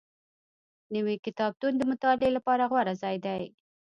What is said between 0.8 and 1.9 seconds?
نوی کتابتون د